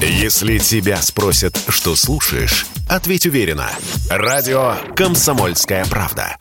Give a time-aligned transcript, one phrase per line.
[0.00, 3.70] Если тебя спросят, что слушаешь, ответь уверенно.
[4.10, 6.36] Радио «Комсомольская правда».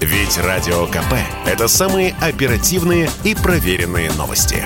[0.00, 1.14] Ведь Радио КП–
[1.46, 4.64] это самые оперативные и проверенные новости.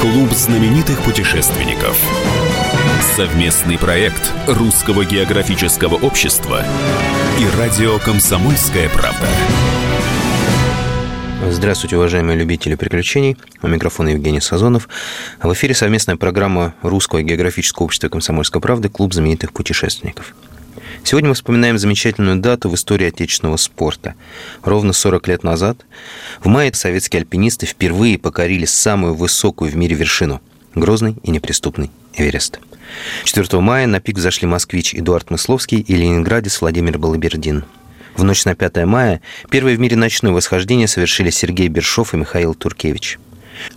[0.00, 1.96] Клуб знаменитых путешественников.
[3.14, 6.64] Совместный проект Русского географического общества
[7.38, 9.28] и радио «Комсомольская правда».
[11.52, 13.36] Здравствуйте, уважаемые любители приключений.
[13.60, 14.88] У микрофона Евгений Сазонов.
[15.42, 20.34] В эфире совместная программа Русского географического общества «Комсомольской правды» «Клуб знаменитых путешественников».
[21.04, 24.14] Сегодня мы вспоминаем замечательную дату в истории отечественного спорта.
[24.62, 25.84] Ровно 40 лет назад
[26.40, 30.40] в мае советские альпинисты впервые покорили самую высокую в мире вершину–
[30.74, 32.60] Грозный и неприступный Эверест.
[33.24, 37.64] 4 мая на пик зашли москвич Эдуард Мысловский и ленинградец Владимир Балабердин.
[38.16, 42.54] В ночь на 5 мая первое в мире ночное восхождение совершили Сергей Бершов и Михаил
[42.54, 43.18] Туркевич.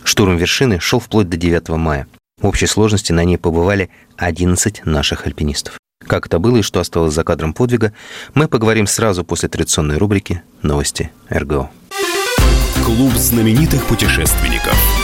[0.04, 2.08] Штурм вершины шел вплоть до 9 мая.
[2.42, 5.78] В общей сложности на ней побывали 11 наших альпинистов.
[6.06, 7.94] Как это было и что осталось за кадром подвига,
[8.34, 11.72] мы поговорим сразу после традиционной рубрики «Новости РГО».
[12.84, 14.95] Клуб знаменитых путешественников.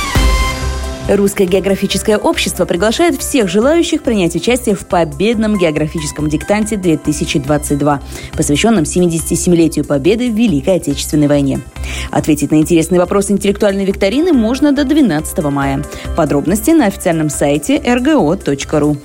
[1.11, 8.01] Русское географическое общество приглашает всех желающих принять участие в победном географическом диктанте 2022,
[8.37, 11.59] посвященном 77-летию Победы в Великой Отечественной войне.
[12.11, 15.83] Ответить на интересные вопросы интеллектуальной викторины можно до 12 мая.
[16.15, 18.97] Подробности на официальном сайте rgo.ru.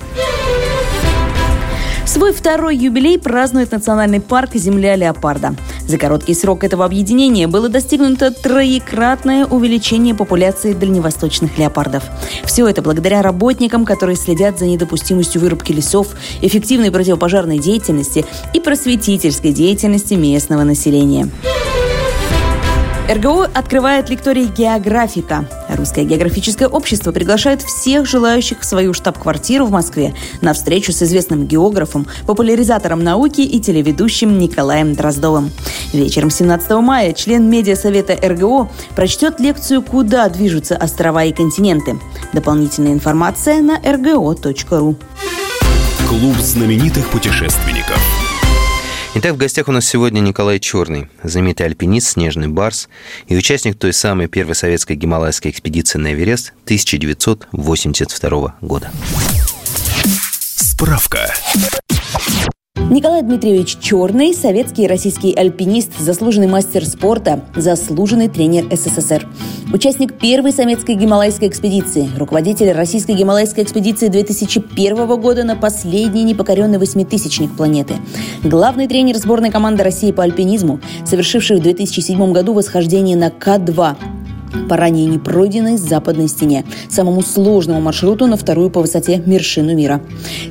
[2.17, 5.53] Свой второй юбилей празднует национальный парк «Земля леопарда».
[5.87, 12.05] За короткий срок этого объединения было достигнуто троекратное увеличение популяции дальневосточных леопардов.
[12.43, 16.07] Все это благодаря работникам, которые следят за недопустимостью вырубки лесов,
[16.41, 21.29] эффективной противопожарной деятельности и просветительской деятельности местного населения.
[23.09, 25.47] РГО открывает лекторий «Географика».
[25.69, 31.47] Русское географическое общество приглашает всех желающих в свою штаб-квартиру в Москве на встречу с известным
[31.47, 35.51] географом, популяризатором науки и телеведущим Николаем Дроздовым.
[35.93, 41.97] Вечером 17 мая член медиасовета РГО прочтет лекцию «Куда движутся острова и континенты».
[42.33, 44.95] Дополнительная информация на rgo.ru.
[46.09, 48.16] Клуб знаменитых путешественников.
[49.19, 52.87] Итак, в гостях у нас сегодня Николай Черный, знаменитый альпинист, снежный барс
[53.25, 58.91] и участник той самой первой советской гималайской экспедиции на Эверест 1982 года.
[60.55, 61.33] Справка.
[62.97, 69.27] Николай Дмитриевич Черный– советский и российский альпинист, заслуженный мастер спорта, заслуженный тренер СССР.
[69.71, 77.55] Участник первой советской гималайской экспедиции, руководитель российской гималайской экспедиции 2001 года на последний непокоренный восьмитысячник
[77.55, 77.97] планеты.
[78.43, 83.95] Главный тренер сборной команды России по альпинизму, совершивший в 2007 году восхождение на К-2
[84.69, 90.01] по ранее не пройденной западной стене, самому сложному маршруту на вторую по высоте вершину мира.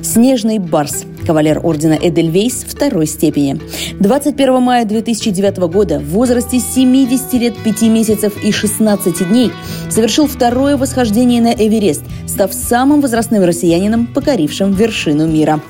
[0.01, 3.59] Снежный барс, кавалер ордена Эдельвейс второй степени.
[3.99, 9.51] 21 мая 2009 года в возрасте 70 лет 5 месяцев и 16 дней
[9.89, 15.61] совершил второе восхождение на Эверест, став самым возрастным россиянином, покорившим вершину мира.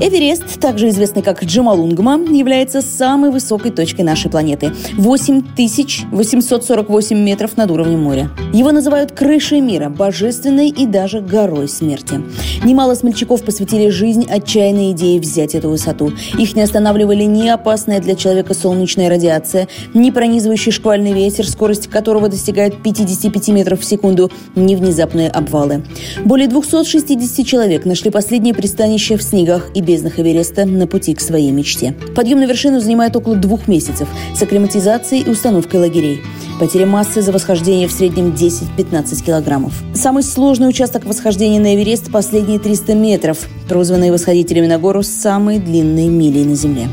[0.00, 8.04] Эверест, также известный как Джамалунгма, является самой высокой точкой нашей планеты– 8848 метров над уровнем
[8.04, 8.30] моря.
[8.52, 12.22] Его называют крышей мира, божественной и даже горой смерти.
[12.64, 16.12] Немало смельчаков посвятили жизнь отчаянной идее взять эту высоту.
[16.38, 22.28] Их не останавливали ни опасная для человека солнечная радиация, ни пронизывающий шквальный ветер, скорость которого
[22.28, 25.82] достигает 55 метров в секунду, ни внезапные обвалы.
[26.24, 31.50] Более 260 человек нашли последнее пристанище в снегах и безднах Эвереста на пути к своей
[31.50, 31.94] мечте.
[32.14, 34.06] Подъем на вершину занимает около двух месяцев
[34.36, 36.20] с акклиматизацией и установкой лагерей.
[36.60, 39.72] Потеря массы за восхождение в среднем 10-15 килограммов.
[39.94, 46.08] Самый сложный участок восхождения на Эверест– последние 300 метров, прозванные восходителями на гору самые длинные
[46.08, 46.88] мили на Земле.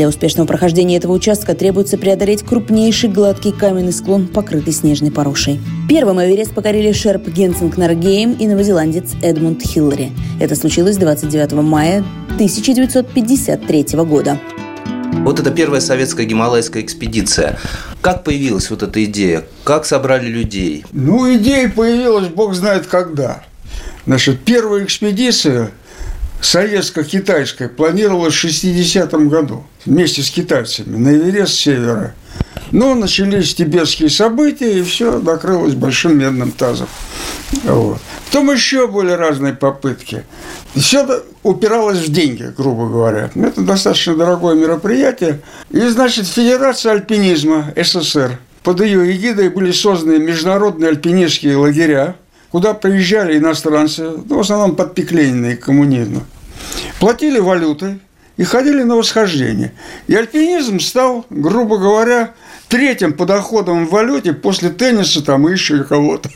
[0.00, 5.60] Для успешного прохождения этого участка требуется преодолеть крупнейший гладкий каменный склон, покрытый снежной порошей.
[5.90, 10.10] Первым Эверест покорили шерп Генсинг Наргейм и новозеландец Эдмунд Хиллари.
[10.40, 12.02] Это случилось 29 мая
[12.36, 14.40] 1953 года.
[15.22, 17.58] Вот это первая советская гималайская экспедиция.
[18.00, 19.44] Как появилась вот эта идея?
[19.64, 20.82] Как собрали людей?
[20.92, 23.42] Ну, идея появилась, бог знает когда.
[24.06, 25.72] Значит, первую экспедицию
[26.40, 32.14] советско-китайская планировалась в 60-м году вместе с китайцами на Эверест севера.
[32.72, 36.88] Но начались тибетские события, и все накрылось большим медным тазом.
[37.64, 37.98] Вот.
[38.26, 40.24] Потом еще были разные попытки.
[40.76, 41.04] Все
[41.42, 43.30] упиралось в деньги, грубо говоря.
[43.34, 45.40] Это достаточно дорогое мероприятие.
[45.70, 52.16] И, значит, Федерация альпинизма СССР под ее эгидой были созданы международные альпинистские лагеря,
[52.50, 56.22] куда приезжали иностранцы, ну, в основном подпекленные к коммунизму.
[56.98, 58.00] Платили валютой
[58.36, 59.72] и ходили на восхождение.
[60.06, 62.34] И альпинизм стал, грубо говоря,
[62.68, 66.30] третьим по доходам в валюте после тенниса там и еще кого-то.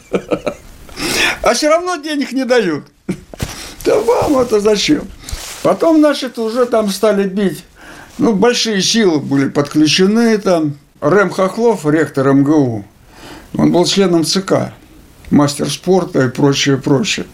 [1.43, 2.85] А все равно денег не дают.
[3.85, 5.03] Да вам это зачем?
[5.63, 7.65] Потом, значит, уже там стали бить.
[8.19, 10.77] Ну, большие силы были подключены там.
[11.01, 12.83] Рэм Хохлов, ректор МГУ,
[13.59, 14.73] он был членом ЦК,
[15.35, 17.27] мастер спорта и прочее, прочее.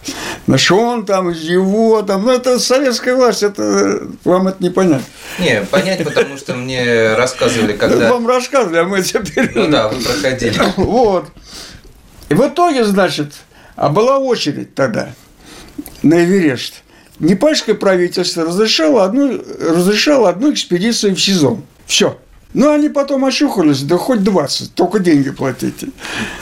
[0.47, 5.03] Значит, он там, его там, ну, это советская власть, это вам это не понять.
[5.39, 8.11] Не, понять, потому что мне рассказывали, когда...
[8.11, 9.53] Вам рассказывали, а мы теперь...
[9.55, 10.59] Ну да, вы проходили.
[10.77, 11.27] Вот.
[12.29, 13.35] И в итоге, значит,
[13.77, 15.11] а была очередь тогда
[16.03, 16.83] на Эверест.
[17.19, 21.63] Непальское правительство разрешало одну, разрешало одну экспедицию в сезон.
[21.87, 22.19] Все.
[22.53, 25.89] Ну, они потом очухались, да хоть 20, только деньги платите.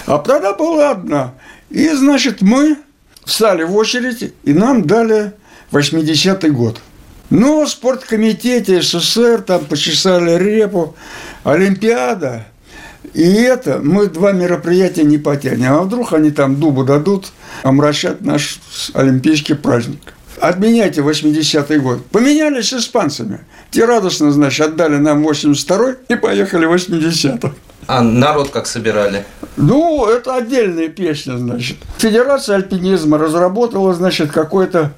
[0.06, 1.34] А тогда была одна.
[1.70, 2.78] И, значит, мы
[3.24, 5.34] встали в очередь, и нам дали
[5.70, 6.80] 80-й год.
[7.30, 10.96] Ну, в спорткомитете СССР там почесали репу,
[11.44, 12.46] Олимпиада.
[13.12, 15.72] И это, мы два мероприятия не потянем.
[15.72, 17.32] А вдруг они там дубу дадут,
[17.62, 18.60] омрачат наш
[18.94, 20.14] олимпийский праздник.
[20.40, 22.06] Отменяйте 80-й год.
[22.06, 23.40] Поменялись испанцами.
[23.70, 27.52] Те радостно, значит, отдали нам 82-й и поехали 80-й.
[27.86, 29.24] А народ как собирали?
[29.56, 31.78] Ну, это отдельная песня, значит.
[31.96, 34.92] Федерация альпинизма разработала, значит, какой-то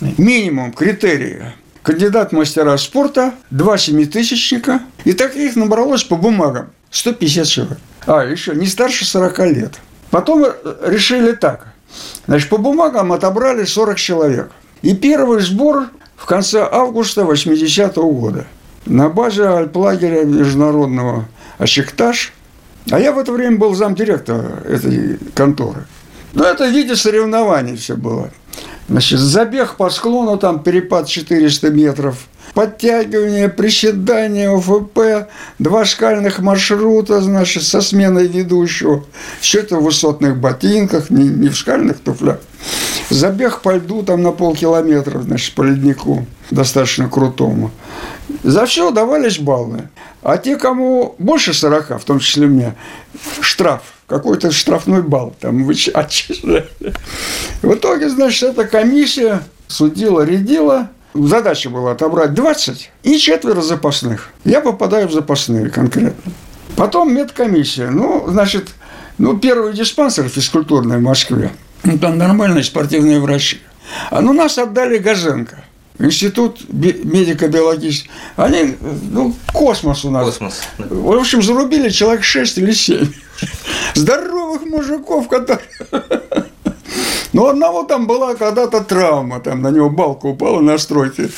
[0.00, 1.54] минимум критерия.
[1.82, 4.80] Кандидат мастера спорта, два семитысячника.
[5.04, 7.78] И таких набралось по бумагам 150 человек.
[8.06, 9.72] А, еще не старше 40 лет.
[10.10, 10.46] Потом
[10.82, 11.74] решили так.
[12.26, 14.50] Значит, по бумагам отобрали 40 человек.
[14.84, 18.46] И первый сбор в конце августа 80-го года
[18.84, 21.24] на базе альплагеря международного
[21.56, 22.34] «Ащектаж».
[22.90, 25.86] А я в это время был замдиректора этой конторы.
[26.34, 28.28] Ну, это в виде соревнований все было.
[28.86, 35.28] Значит, забег по склону, там перепад 400 метров, подтягивание, приседание, ОФП,
[35.58, 39.04] два шкальных маршрута, значит, со сменой ведущего.
[39.40, 42.38] Все это в высотных ботинках, не, не в шкальных туфлях.
[43.10, 47.70] Забег по льду там на полкилометра, значит, по леднику, достаточно крутому.
[48.42, 49.88] За все давались баллы.
[50.22, 52.74] А те, кому больше 40, в том числе мне,
[53.40, 56.68] штраф, какой-то штрафной балл там отчисляли.
[57.62, 64.30] В итоге, значит, эта комиссия судила, рядила, Задача была отобрать 20 и четверо запасных.
[64.44, 66.32] Я попадаю в запасные конкретно.
[66.76, 67.88] Потом медкомиссия.
[67.90, 68.70] Ну, значит,
[69.18, 71.52] ну, первый диспансер физкультурный в Москве.
[71.84, 73.60] Ну, там нормальные спортивные врачи.
[74.10, 75.62] А ну, нас отдали Газенко.
[76.00, 78.10] Институт медико-биологический.
[78.34, 80.26] Они, ну, космос у нас.
[80.26, 80.62] Космос.
[80.78, 83.06] В общем, зарубили человек 6 или 7.
[83.94, 85.60] Здоровых мужиков, которые
[87.34, 91.28] но у одного там была когда-то травма, там на него балка упала на стройке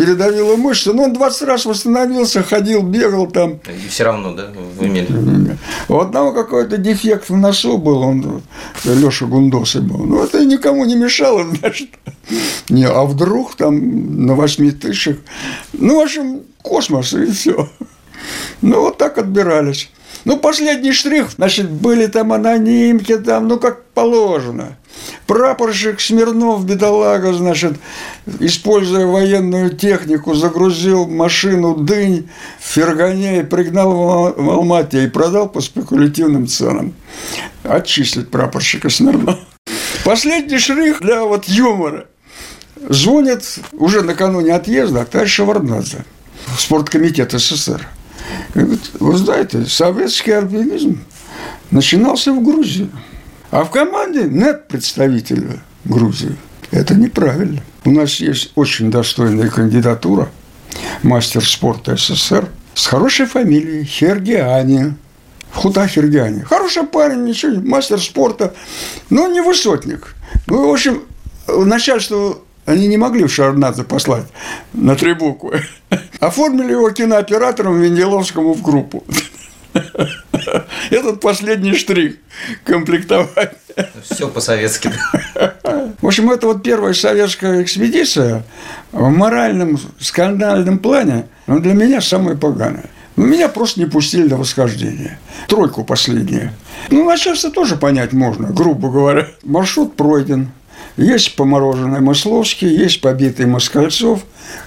[0.00, 3.60] передавила мышцы, но он 20 раз восстановился, ходил, бегал там.
[3.68, 4.48] И все равно, да,
[4.78, 5.58] вы имели?
[5.88, 8.42] У одного какой-то дефект в носу был, он,
[8.84, 9.98] Леша Гундосы был.
[9.98, 11.90] Ну, это никому не мешало, значит.
[12.70, 15.18] Не, а вдруг там на восьми тысячах.
[15.74, 17.68] Ну, в общем, космос, и все.
[18.62, 19.90] Ну, вот так отбирались.
[20.24, 24.76] Ну, последний штрих, значит, были там анонимки, там, ну, как положено.
[25.26, 27.74] Прапорщик Смирнов, бедолага, значит,
[28.38, 35.60] используя военную технику, загрузил машину дынь в Фергане и пригнал в Алмате и продал по
[35.60, 36.92] спекулятивным ценам.
[37.62, 39.38] Отчислить прапорщика Смирнова.
[40.04, 42.06] Последний штрих для вот юмора.
[42.88, 46.04] Звонит уже накануне отъезда Актарь Шеварднадзе,
[46.58, 47.86] спорткомитет СССР.
[48.54, 51.00] Вы знаете, советский альпинизм
[51.70, 52.90] начинался в Грузии.
[53.50, 56.36] А в команде нет представителя Грузии.
[56.70, 57.62] Это неправильно.
[57.84, 60.30] У нас есть очень достойная кандидатура,
[61.02, 64.94] мастер спорта СССР, с хорошей фамилией Хергиани.
[65.52, 66.42] Хута Хергиани.
[66.42, 68.54] Хороший парень, ничего, мастер спорта,
[69.08, 70.14] но не высотник.
[70.46, 71.02] Ну, в общем,
[71.48, 74.26] начальство они не могли в Шарнадзе послать
[74.72, 75.62] на три буквы.
[76.20, 79.04] Оформили его кинооператором Венделовскому в группу.
[80.90, 82.16] Этот последний штрих
[82.64, 83.56] комплектовать.
[84.02, 84.92] Все по-советски.
[86.00, 88.42] В общем, это вот первая советская экспедиция
[88.92, 92.90] в моральном, скандальном плане, но для меня самая поганая.
[93.16, 95.18] Но меня просто не пустили до восхождения.
[95.46, 96.52] Тройку последнюю.
[96.90, 99.28] Ну, начальство тоже понять можно, грубо говоря.
[99.42, 100.50] Маршрут пройден.
[100.96, 104.20] Есть помороженный Масловский, есть побитый Москальцов.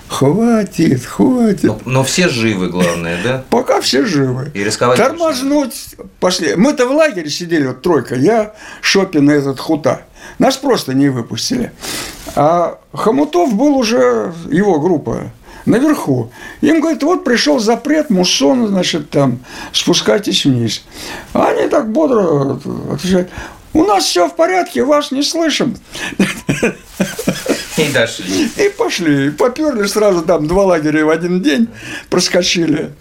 [0.08, 1.64] Хватит, хватит.
[1.64, 3.44] Но, но все живы, главное, да?
[3.50, 4.52] Пока все живы.
[4.54, 6.56] И рисковать Тормознуть пошли.
[6.56, 10.04] Мы-то в лагере сидели, вот тройка, я, Шопин и этот Хута.
[10.40, 11.72] Нас просто не выпустили.
[12.36, 15.32] А Хомутов был уже, его группа,
[15.66, 16.32] наверху.
[16.62, 19.40] Им говорит, вот пришел запрет, муссон, значит, там,
[19.72, 20.84] спускайтесь вниз.
[21.34, 22.60] А они так бодро
[22.92, 23.30] отвечают,
[23.74, 25.78] у нас все в порядке, вас не слышим.
[27.78, 28.50] И дошли.
[28.58, 29.28] И пошли.
[29.28, 31.68] И поперли сразу там два лагеря в один день,
[32.10, 32.92] проскочили.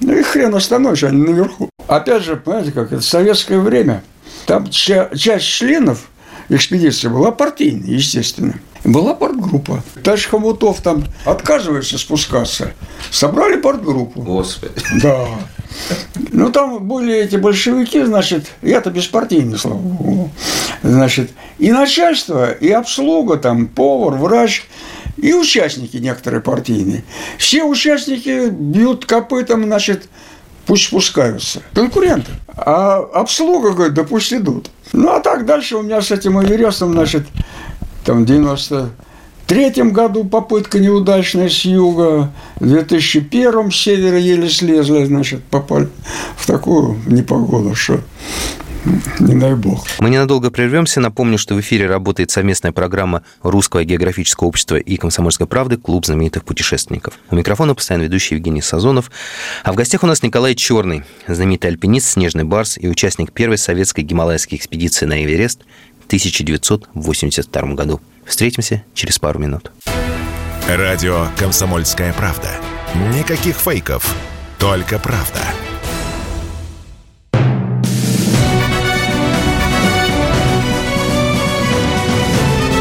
[0.00, 1.68] Ну и хрен остановишь, они наверху.
[1.86, 4.02] Опять же, понимаете, как это советское время.
[4.46, 6.08] Там часть членов
[6.48, 8.54] экспедиции была партийной, естественно.
[8.84, 9.82] Была партгруппа.
[10.02, 12.72] Товарищ Хомутов там отказывается спускаться.
[13.10, 14.22] Собрали партгруппу.
[14.22, 14.72] Господи.
[15.02, 15.26] Да.
[16.32, 20.30] Ну, там были эти большевики, значит, я-то беспартийный, слава богу.
[20.82, 24.66] Значит, и начальство, и обслуга, там, повар, врач,
[25.16, 27.04] и участники некоторые партийные.
[27.38, 30.08] Все участники бьют копытом, значит,
[30.66, 31.62] пусть спускаются.
[31.74, 32.32] Конкуренты.
[32.56, 34.70] А обслуга, говорит, да пусть идут.
[34.92, 37.26] Ну, а так дальше у меня с этим Эверестом, значит,
[38.04, 38.90] там 90
[39.50, 45.88] третьем году попытка неудачная с юга, в 2001 с севера еле слезли, значит, попали
[46.36, 48.00] в такую непогоду, что
[49.18, 49.84] не дай бог.
[49.98, 51.00] Мы ненадолго прервемся.
[51.00, 56.44] Напомню, что в эфире работает совместная программа Русского географического общества и Комсомольской правды «Клуб знаменитых
[56.44, 57.14] путешественников».
[57.32, 59.10] У микрофона постоянно ведущий Евгений Сазонов.
[59.64, 64.02] А в гостях у нас Николай Черный, знаменитый альпинист, снежный барс и участник первой советской
[64.02, 65.62] гималайской экспедиции на Эверест
[66.00, 68.00] в 1982 году.
[68.26, 69.70] Встретимся через пару минут.
[70.68, 72.48] Радио «Комсомольская правда».
[73.14, 74.14] Никаких фейков,
[74.58, 75.40] только правда.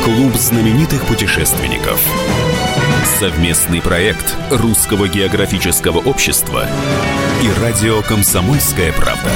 [0.03, 2.01] Клуб знаменитых путешественников.
[3.19, 6.67] Совместный проект Русского географического общества
[7.43, 9.29] и радио «Комсомольская правда».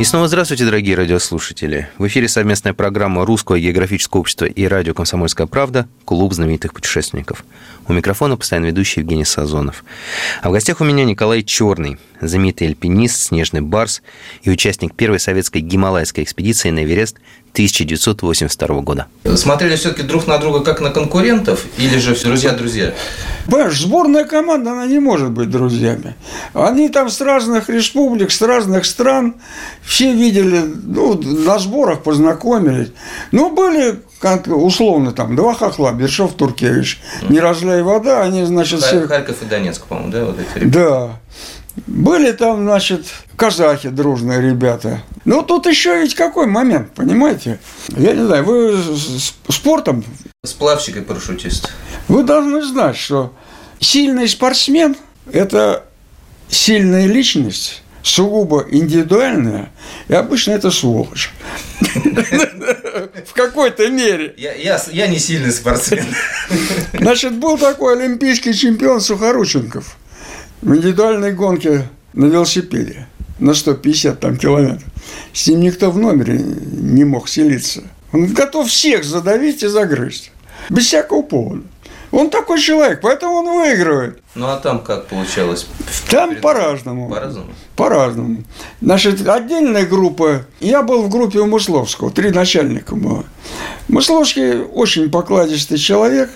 [0.00, 1.88] И снова здравствуйте, дорогие радиослушатели.
[1.98, 7.44] В эфире совместная программа Русского географического общества и радио «Комсомольская правда» «Клуб знаменитых путешественников».
[7.86, 9.84] У микрофона постоянно ведущий Евгений Сазонов.
[10.40, 14.02] А в гостях у меня Николай Черный, знаменитый альпинист, снежный барс
[14.42, 17.18] и участник первой советской гималайской экспедиции на Эверест
[17.52, 19.06] 1982 года.
[19.36, 22.94] Смотрели все-таки друг на друга как на конкурентов или же друзья-друзья?
[23.46, 26.14] Понимаешь, сборная команда, она не может быть друзьями.
[26.54, 29.34] Они там с разных республик, с разных стран,
[29.82, 32.88] все видели, ну, на сборах познакомились.
[33.32, 38.80] Ну, были как условно там два хохла, Бершов, Туркевич, не разляй вода, они, значит...
[38.80, 39.08] Харьков, все...
[39.08, 40.24] Харьков и Донецк, по-моему, да?
[40.24, 41.18] Вот эти Да.
[41.86, 45.02] Были там, значит, казахи дружные ребята.
[45.24, 47.60] Ну, тут еще ведь какой момент, понимаете?
[47.88, 48.78] Я не знаю, вы
[49.48, 50.04] спортом...
[50.44, 51.72] Сплавщик и парашютист.
[52.08, 53.32] Вы должны знать, что
[53.80, 54.96] сильный спортсмен–
[55.32, 55.84] это
[56.48, 59.70] сильная личность, сугубо индивидуальная,
[60.08, 61.30] и обычно это сволочь.
[61.80, 64.34] В какой-то мере.
[64.36, 66.04] Я не сильный спортсмен.
[66.92, 69.96] Значит, был такой олимпийский чемпион Сухорученков
[70.62, 73.06] в индивидуальной гонке на велосипеде
[73.38, 74.88] на 150 там, километров.
[75.32, 77.82] С ним никто в номере не мог селиться.
[78.12, 80.30] Он готов всех задавить и загрызть.
[80.70, 81.62] Без всякого повода.
[82.12, 84.22] Он такой человек, поэтому он выигрывает.
[84.34, 85.66] Ну а там как получалось?
[86.10, 87.08] Там по-разному.
[87.08, 87.50] По-разному?
[87.74, 88.44] По-разному.
[88.82, 90.42] Значит, отдельная группа.
[90.60, 93.24] Я был в группе у Мысловского, три начальника было.
[93.88, 96.30] Мысловский очень покладистый человек,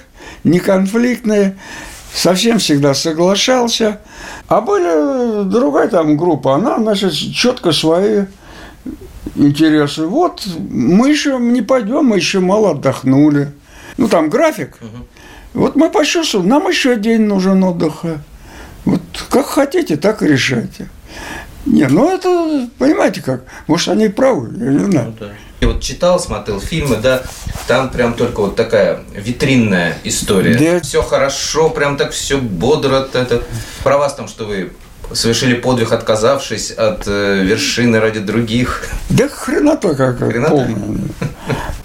[0.44, 1.52] неконфликтный
[2.16, 4.00] совсем всегда соглашался.
[4.48, 8.24] А были другая там группа, она, значит, четко свои
[9.34, 10.06] интересы.
[10.06, 13.52] Вот мы еще не пойдем, мы еще мало отдохнули.
[13.98, 14.78] Ну, там график.
[15.54, 18.18] Вот мы почувствовали, нам еще день нужен отдыха.
[18.84, 20.88] Вот как хотите, так и решайте.
[21.64, 25.14] Не, ну это, понимаете как, может, они правы, я не знаю.
[25.18, 25.32] Ну, да.
[25.60, 27.22] Я вот читал, смотрел фильмы, да,
[27.66, 30.54] там прям только вот такая витринная история.
[30.58, 30.80] Да.
[30.80, 33.08] Все хорошо, прям так все бодро.
[33.12, 33.42] Это.
[33.82, 34.72] Про вас там, что вы
[35.12, 38.86] совершили подвиг, отказавшись от э, вершины ради других.
[39.08, 40.50] Да хренота какая хренота?
[40.50, 40.98] полная.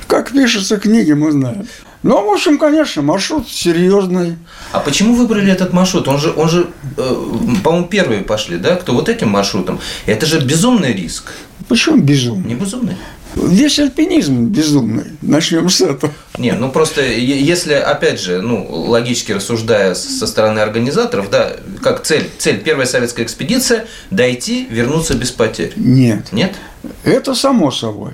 [0.08, 1.68] Как пишутся книги, мы знаем.
[2.04, 4.38] Ну, в общем, конечно, маршрут серьезный.
[4.72, 6.08] А почему выбрали этот маршрут?
[6.08, 7.16] Он же, он же э,
[7.64, 8.76] по-моему, первые пошли, да?
[8.76, 9.80] Кто вот этим маршрутом?
[10.08, 11.32] Это же безумный риск.
[11.68, 12.48] Почему безумный?
[12.48, 12.98] Не безумный.
[13.36, 15.06] Весь альпинизм безумный.
[15.22, 16.14] Начнем с этого.
[16.38, 22.30] Не, ну просто если, опять же, ну, логически рассуждая со стороны организаторов, да, как цель,
[22.38, 25.74] цель первая советская экспедиция– дойти, вернуться без потерь.
[25.76, 26.32] Нет.
[26.32, 26.56] Нет?
[27.04, 28.14] Это само собой.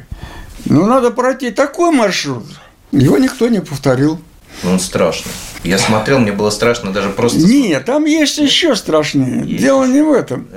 [0.66, 2.46] Но надо пройти такой маршрут,
[2.92, 4.20] его никто не повторил.
[4.64, 5.32] Ну, он страшный.
[5.64, 7.40] Я смотрел, мне было страшно даже просто...
[7.40, 9.44] Нет, там есть еще страшнее.
[9.46, 10.48] Есть Дело не в этом.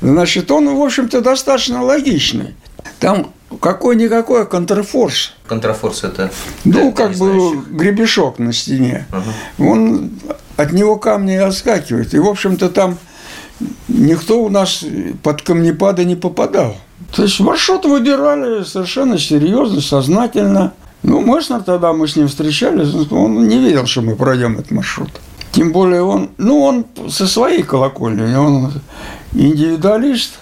[0.00, 2.54] Значит, он, в общем-то, достаточно логичный.
[3.00, 5.32] Там какой-никакой контрфорс.
[5.46, 6.30] Контрафорс это...
[6.64, 9.06] Ну, для как бы гребешок на стене.
[9.10, 9.32] Ага.
[9.58, 10.10] Он
[10.56, 12.14] от него камни отскакивает.
[12.14, 12.98] И, в общем-то, там
[13.88, 14.84] никто у нас
[15.22, 16.76] под камнепады не попадал.
[17.14, 20.74] То есть маршрут выбирали совершенно серьезно, сознательно.
[21.02, 25.10] Ну, Месснер тогда мы с ним встречались, он не верил, что мы пройдем этот маршрут.
[25.52, 28.72] Тем более он, ну, он со своей колокольни, он
[29.32, 30.38] индивидуалист,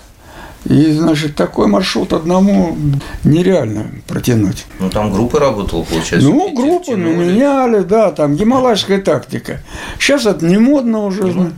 [0.69, 2.77] и, значит, такой маршрут одному
[3.25, 4.67] нереально протянуть.
[4.81, 6.29] Ну, там группа работала, получается.
[6.29, 7.31] Ну, Питер группами тянули.
[7.33, 9.61] меняли, да, там гималайская тактика.
[9.99, 11.31] Сейчас это не модно уже.
[11.31, 11.53] зна-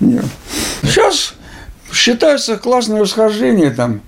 [0.00, 0.24] Нет.
[0.82, 1.34] Сейчас
[1.92, 4.00] считается классное восхождение там,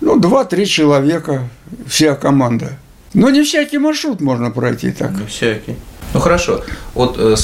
[0.00, 1.48] ну, 2-3 человека,
[1.86, 2.78] вся команда.
[3.14, 5.12] Но не всякий маршрут можно пройти так.
[5.12, 5.76] Не всякий.
[6.12, 6.62] Ну хорошо.
[6.94, 7.34] Вот э,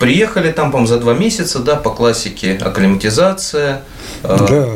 [0.00, 3.82] приехали там, по-моему, за два месяца, да, по классике акклиматизация,
[4.22, 4.68] э, Да.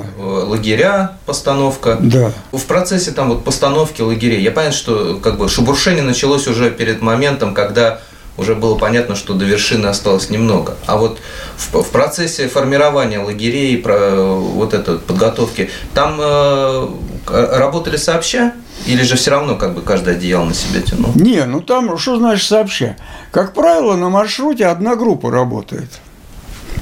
[0.44, 1.96] Лагеря, постановка.
[2.00, 2.32] Да.
[2.52, 7.02] В процессе там вот постановки лагерей, я понимаю, что как бы шебуршение началось уже перед
[7.02, 8.00] моментом, когда
[8.36, 10.76] уже было понятно, что до вершины осталось немного.
[10.86, 11.20] А вот
[11.56, 16.88] в, в процессе формирования лагерей, про вот этой подготовки, там э,
[17.26, 18.52] к- работали сообща?
[18.86, 21.12] Или же все равно как бы каждый одеяло на себя тянул?
[21.14, 22.96] Не, ну там, что значит сообща?
[23.30, 26.00] Как правило, на маршруте одна группа работает.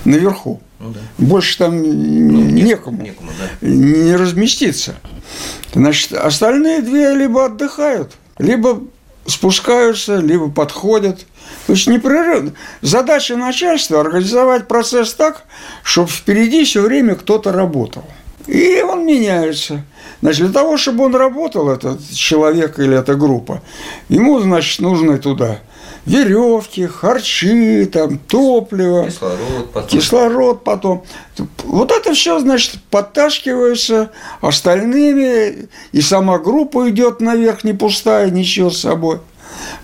[0.07, 0.61] Наверху.
[0.83, 1.01] Ну да.
[1.19, 1.85] Больше там Ну,
[2.43, 3.03] не- некому.
[3.03, 3.67] Некому, да.
[3.69, 4.97] не разместиться.
[5.73, 8.83] Значит, остальные две либо отдыхают, либо
[9.27, 11.25] спускаются, либо подходят.
[11.67, 12.53] То есть непрерывно.
[12.81, 15.45] Задача начальства– организовать процесс так,
[15.85, 18.03] чтобы впереди все время кто-то работал.
[18.49, 19.85] И он меняется.
[20.21, 23.62] Значит, для того, чтобы он работал, этот человек или эта группа,
[24.09, 25.61] ему, значит, нужны туда
[26.07, 29.89] веревки, харчи, там, топливо Кислород, потом.
[29.89, 31.05] кислород потом.
[31.65, 38.81] Вот это все, значит, подтаскивается остальными, и сама группа идет наверх не пустая, несет с
[38.81, 39.21] собой.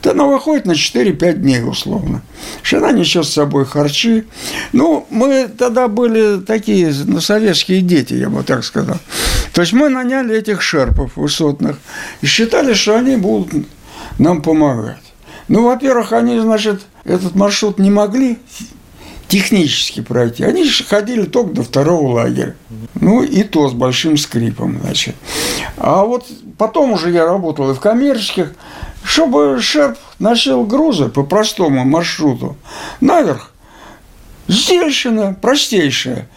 [0.03, 2.23] Вот она выходит на 4-5 дней, условно.
[2.73, 4.25] Она несет с собой харчи.
[4.73, 8.99] Ну, мы тогда были такие ну, советские дети, я бы так сказал.
[9.53, 11.79] То есть мы наняли этих шерпов высотных
[12.21, 13.67] и считали, что они будут
[14.19, 15.08] нам помогать.
[15.49, 18.39] Ну, во-первых, они, значит, этот маршрут не могли
[19.29, 20.43] технически пройти.
[20.45, 22.55] Они же ходили только до второго лагеря.
[22.95, 25.15] Ну, и то с большим скрипом, значит.
[25.77, 28.55] А вот потом уже я работал и в коммерческих.
[29.03, 32.57] Чтобы шерп носил грузы по простому маршруту
[33.01, 33.53] наверх,
[34.49, 36.29] Зельщина простейшая.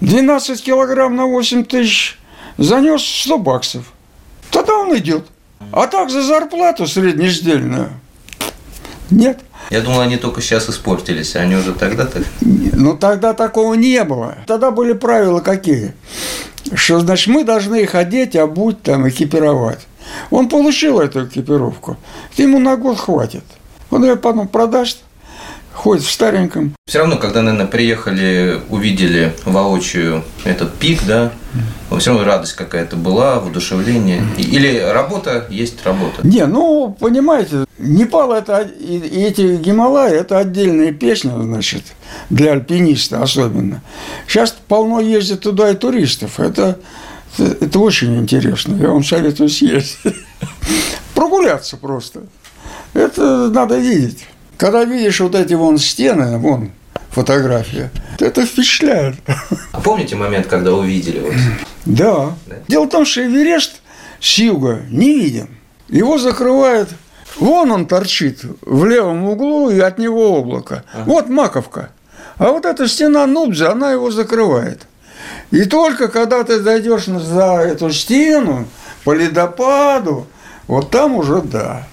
[0.00, 2.18] 12 килограмм на 8 тысяч
[2.58, 3.92] занес 100 баксов.
[4.50, 5.26] Тогда он идет.
[5.70, 7.90] А так за зарплату среднеиздельную
[9.12, 9.40] нет.
[9.70, 12.22] Я думал, они только сейчас испортились, а они уже тогда-то...
[12.40, 14.38] Ну, тогда такого не было.
[14.46, 15.94] Тогда были правила какие?
[16.74, 19.80] Что, значит, мы должны их одеть, обуть, там, экипировать.
[20.30, 21.96] Он получил эту экипировку.
[22.36, 23.44] Ему на год хватит.
[23.90, 24.98] Он ее потом продаст,
[25.72, 26.74] ходит в стареньком.
[26.86, 31.32] Все равно, когда, наверное, приехали, увидели воочию этот пик, да,
[31.98, 34.22] все равно радость какая-то была, воодушевление.
[34.38, 36.26] Или работа есть работа.
[36.26, 41.82] Не, ну, понимаете, Непал это, и эти Гималаи, это отдельная песня, значит,
[42.30, 43.82] для альпиниста особенно.
[44.28, 46.38] Сейчас полно ездит туда и туристов.
[46.38, 46.78] Это,
[47.38, 48.76] это очень интересно.
[48.76, 49.96] Я вам советую съездить.
[51.14, 52.22] Прогуляться просто.
[52.94, 54.26] Это надо видеть.
[54.56, 56.70] Когда видишь вот эти вон стены, вон
[57.10, 59.16] фотография, это впечатляет.
[59.72, 61.20] А помните момент, когда увидели?
[61.20, 61.34] Вот?
[61.84, 62.36] Да.
[62.46, 62.56] Да.
[62.68, 63.80] Дело в том, что Эверест
[64.20, 65.48] с юга не виден.
[65.88, 66.88] Его закрывает,
[67.40, 70.84] вон он торчит в левом углу, и от него облако.
[71.06, 71.90] Вот маковка.
[72.38, 74.86] А вот эта стена Нубза, она его закрывает.
[75.50, 78.66] И только когда ты дойдешь за эту стену,
[79.04, 80.26] по ледопаду,
[80.66, 81.86] вот там уже да.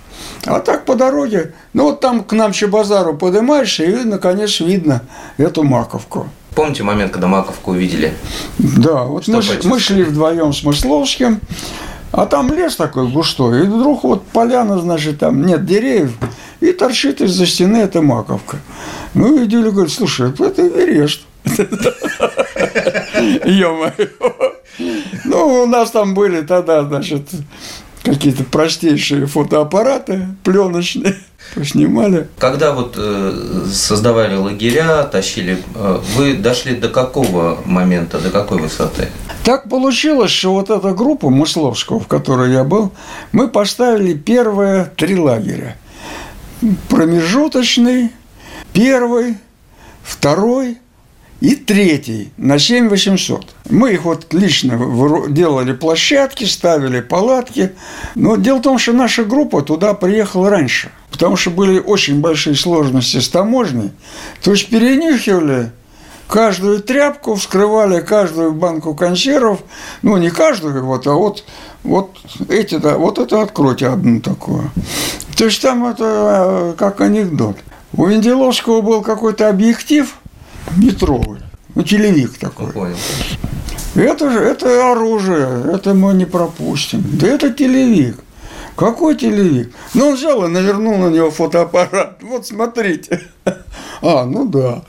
[0.50, 5.04] А так по дороге, ну вот там к нам Чебазару поднимаешься, и, наконец, видно
[5.38, 6.28] эту маковку.
[6.56, 8.16] Помните момент, когда Маковку увидели?
[8.58, 11.40] Да, вот Что мы, мы шли вдвоем с Мысловским,
[12.12, 16.18] а там лес такой густой, и вдруг вот поляна, значит, там нет деревьев,
[16.62, 18.58] и торчит из-за стены эта маковка.
[19.14, 21.22] Ну, и Дюля говорит, слушай, это Эверест.
[23.46, 24.08] Ё-моё.
[25.26, 27.30] Ну, у нас там были тогда, значит,
[28.04, 31.18] какие-то простейшие фотоаппараты пленочные.
[31.56, 32.28] поснимали.
[32.38, 39.10] Когда вот э, создавали лагеря, тащили, э, вы дошли до какого момента, до какой высоты?
[39.44, 42.92] Так получилось, что вот эта группа Мысловского, в которой я был,
[43.32, 45.78] мы поставили первые три лагеря.
[46.90, 48.12] Промежуточный,
[48.74, 49.38] первый,
[50.04, 50.78] второй
[51.42, 53.46] и третий на 7 800.
[53.70, 54.78] Мы их вот лично
[55.30, 57.72] делали площадки, ставили палатки.
[58.16, 62.56] Но дело в том, что наша группа туда приехала раньше, потому что были очень большие
[62.56, 63.92] сложности с таможней.
[64.44, 65.72] То есть перенюхивали
[66.28, 69.62] каждую тряпку, вскрывали каждую банку консервов,
[70.02, 71.44] ну не каждую, вот, а вот,
[71.84, 72.18] вот
[72.50, 74.72] эти, да, вот это откройте одну такую.
[75.38, 77.56] То есть там это э, как анекдот.
[77.94, 80.19] У Венделовского был какой-то объектив
[80.78, 81.40] метровый,
[81.76, 82.72] ну телевик такой.
[82.72, 82.96] Понял.
[83.96, 87.04] Это же это оружие, это мы не пропустим.
[87.04, 88.18] Да это телевик.
[88.76, 89.74] Какой телевик?
[89.94, 92.20] Ну, он взял и навернул на него фотоаппарат.
[92.22, 93.22] Вот смотрите.
[94.02, 94.84] А, ну да.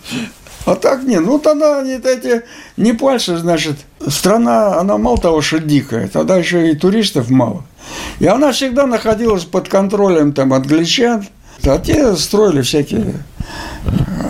[0.65, 2.43] А так нет, ну тогда они эти
[2.77, 7.65] не пальцы, значит, страна, она мало того, что дикая, тогда еще и туристов мало.
[8.21, 11.27] И она всегда находилась под контролем там англичан,
[11.65, 13.25] а те строили всякие...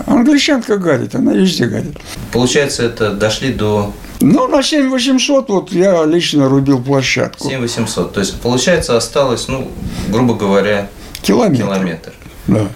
[0.07, 1.97] Англичанка гадит, она везде гадит.
[2.31, 7.49] Получается, это дошли до ну, на 7800 вот я лично рубил площадку.
[7.49, 8.13] 7800.
[8.13, 9.71] То есть, получается, осталось, ну,
[10.09, 10.89] грубо говоря,
[11.23, 11.63] километр.
[11.63, 12.13] километр.
[12.47, 12.67] Да.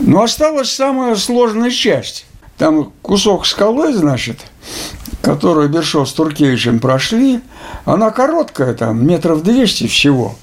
[0.00, 2.26] Но осталась самая сложная часть.
[2.58, 4.38] Там кусок скалы, значит,
[5.22, 7.40] которую Бершов с Туркевичем прошли,
[7.86, 10.36] она короткая, там, метров 200 всего.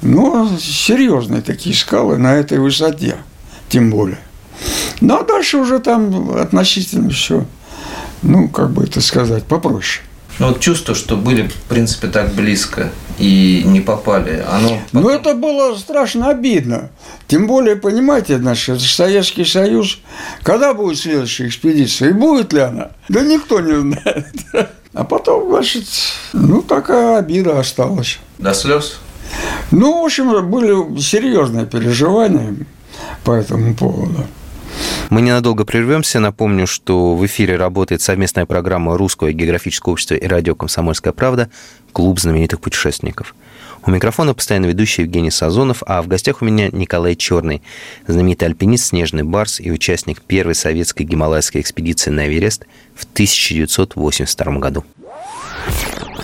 [0.00, 3.16] Но серьезные такие скалы на этой высоте,
[3.68, 4.18] тем более.
[5.00, 7.44] Ну, а дальше уже там относительно все,
[8.22, 10.04] ну, как бы это сказать, попроще.
[10.38, 14.68] Ну, вот чувство, что были, в принципе, так близко и не попали, оно...
[14.68, 14.80] Потом...
[14.92, 16.90] Ну, это было страшно обидно.
[17.26, 19.98] Тем более, понимаете, наш Советский Союз,
[20.44, 22.90] когда будет следующая экспедиция, и будет ли она?
[23.08, 24.26] Да никто не знает.
[24.94, 25.86] А потом, значит,
[26.32, 28.18] ну, такая обида осталась.
[28.38, 29.00] До слез?
[29.72, 32.54] Ну, в общем, были серьезные переживания
[33.24, 34.24] по этому поводу.
[35.10, 36.20] Мы ненадолго прервемся.
[36.20, 41.50] Напомню, что в эфире работает совместная программа Русского географического общества и радио «Комсомольская правда»
[41.92, 43.34] «Клуб знаменитых путешественников».
[43.86, 47.62] У микрофона постоянно ведущий Евгений Сазонов, а в гостях у меня Николай Черный,
[48.06, 54.84] знаменитый альпинист «Снежный барс» и участник первой советской гималайской экспедиции на Эверест в 1982 году.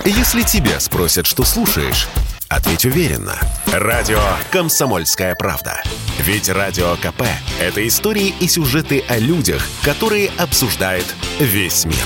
[0.05, 2.07] Если тебя спросят, что слушаешь,
[2.55, 3.37] ответь уверенно.
[3.73, 5.83] Радио «Комсомольская правда».
[6.21, 7.23] Ведь Радио КП–
[7.61, 11.05] это истории и сюжеты о людях, которые обсуждает
[11.41, 11.97] весь мир.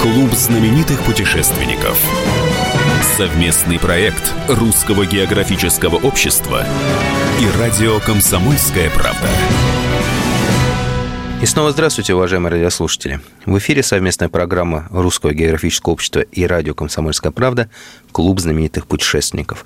[0.00, 1.98] Клуб знаменитых путешественников.
[3.16, 6.64] Совместный проект Русского географического общества
[7.38, 9.28] и радио «Комсомольская правда».
[11.42, 13.18] И снова здравствуйте, уважаемые радиослушатели.
[13.46, 17.70] В эфире совместная программа Русского географического общества и радио «Комсомольская правда»
[18.12, 19.64] «Клуб знаменитых путешественников».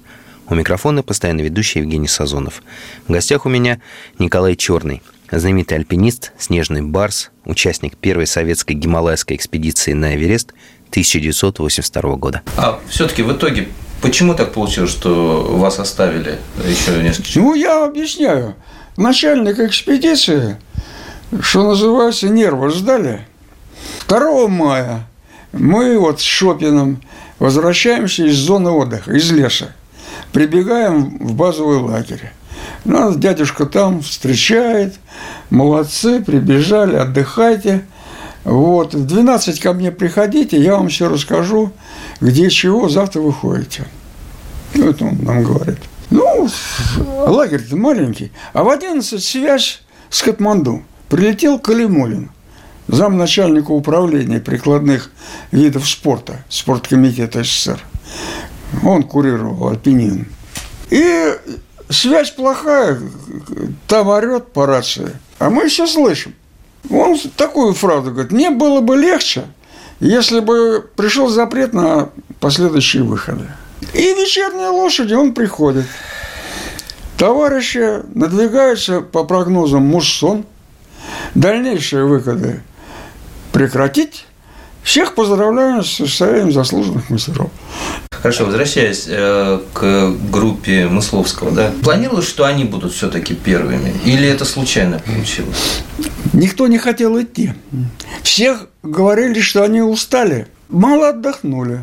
[0.48, 2.62] У микрофона постоянно ведущий Евгений Сазонов.
[3.08, 3.80] В гостях у меня
[4.20, 10.54] Николай Черный, знаменитый альпинист, снежный барс, участник первой советской гималайской экспедиции на Эверест
[10.90, 12.42] 1982 года.
[12.56, 13.66] А все-таки в итоге
[14.00, 17.36] почему так получилось, что вас оставили еще несколько?
[17.40, 18.54] Ну, я объясняю.
[18.96, 20.56] Начальник экспедиции
[21.40, 23.26] что называется, нервы ждали.
[24.08, 25.06] 2 мая
[25.52, 27.00] мы вот с Шопином
[27.38, 29.74] возвращаемся из зоны отдыха, из леса.
[30.32, 32.32] Прибегаем в базовый лагерь.
[32.84, 34.94] Нас дядюшка там встречает.
[35.50, 37.84] Молодцы, прибежали, отдыхайте.
[38.44, 41.72] Вот, в 12 ко мне приходите, я вам все расскажу,
[42.20, 43.86] где чего, завтра выходите.
[44.74, 45.78] Это он нам говорит.
[46.10, 46.48] Ну,
[47.26, 48.32] лагерь-то маленький.
[48.52, 50.82] А в 11 связь с Катманду.
[51.14, 52.28] Прилетел Калимулин,
[52.88, 55.12] замначальника управления прикладных
[55.52, 57.78] видов спорта спорткомитета СССР.
[58.82, 60.26] Он курировал альпинизм.
[60.90, 61.36] И
[61.88, 62.98] связь плохая,
[63.86, 66.34] там орет по рации, а мы все слышим.
[66.90, 69.44] Он такую фразу говорит, мне было бы легче,
[70.00, 72.08] если бы пришел запрет на
[72.40, 73.46] последующие выходы.
[73.92, 75.86] И вечерние лошади он приходит.
[77.16, 80.44] Товарищи надвигаются по прогнозам муссон,
[81.34, 82.62] дальнейшие выходы
[83.52, 84.26] прекратить.
[84.82, 87.50] Всех поздравляю с состоянием заслуженных мастеров.
[88.10, 93.94] Хорошо, возвращаясь э, к группе Мысловского, да, планировалось, что они будут все-таки первыми?
[94.04, 95.82] Или это случайно получилось?
[96.32, 97.52] Никто не хотел идти.
[98.22, 101.80] Всех говорили, что они устали, мало отдохнули.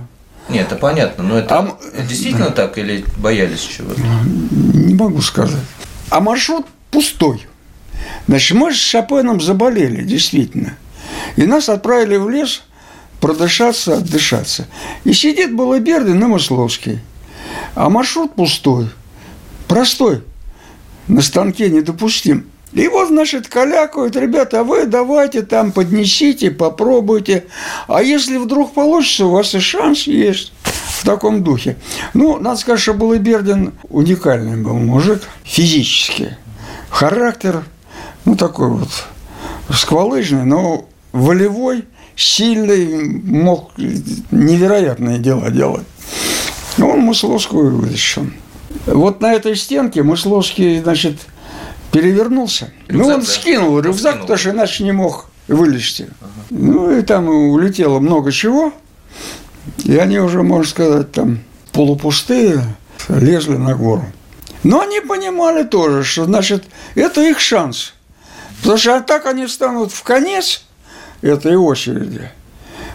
[0.50, 2.52] Нет, это понятно, но это, а, действительно да.
[2.52, 4.02] так или боялись чего-то?
[4.02, 5.62] Не могу сказать.
[6.10, 7.48] А маршрут пустой.
[8.28, 10.78] Значит, мы с Шопеном заболели, действительно.
[11.36, 12.64] И нас отправили в лес
[13.20, 14.68] продышаться, отдышаться.
[15.04, 17.00] И сидит Балабердин на Мысловский.
[17.76, 18.90] А маршрут пустой,
[19.68, 20.24] простой,
[21.08, 22.48] на станке недопустим.
[22.74, 27.46] И вот, значит, калякают, ребята, а вы давайте там поднесите, попробуйте.
[27.88, 31.78] А если вдруг получится, у вас и шанс есть в таком духе.
[32.14, 36.38] Ну, надо сказать, что Балыбердин уникальный был мужик физически.
[36.90, 37.66] Характер,
[38.26, 38.90] ну, такой вот
[39.74, 45.86] сквалыжный, но волевой, сильный, мог невероятные дела делать.
[46.80, 48.28] Он Мысловскую вытащил.
[48.86, 51.20] Вот на этой стенке Мысловский, значит,
[51.92, 52.72] перевернулся.
[52.88, 53.26] Рюкзак, ну, он да?
[53.26, 54.22] скинул рюкзак, скинул.
[54.22, 56.08] потому что иначе не мог вылезти.
[56.22, 56.32] Ага.
[56.50, 58.74] Ну, и там улетело много чего.
[59.84, 61.40] И они уже, можно сказать, там
[61.72, 62.64] полупустые
[63.10, 64.06] лезли на гору.
[64.64, 66.64] Но они понимали тоже, что, значит,
[66.96, 67.94] это их шанс.
[68.62, 70.64] Потому что так они встанут в конец
[71.22, 72.30] этой очереди.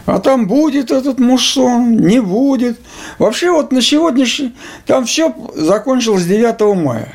[0.05, 2.79] А там будет этот муссон, не будет.
[3.19, 4.55] Вообще вот на сегодняшний...
[4.85, 7.13] Там все закончилось 9 мая.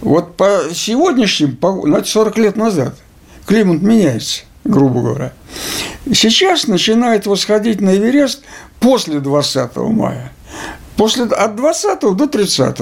[0.00, 2.94] Вот по сегодняшним, по, 40 лет назад,
[3.46, 5.32] климат меняется, грубо говоря.
[6.12, 8.42] Сейчас начинает восходить на Эверест
[8.80, 10.30] после 20 мая.
[10.96, 12.76] После, от 20 до 30